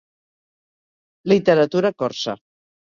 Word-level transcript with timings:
Literatura 1.33 1.93
corsa. 2.03 2.33